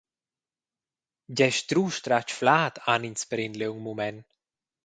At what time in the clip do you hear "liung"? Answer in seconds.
3.59-3.81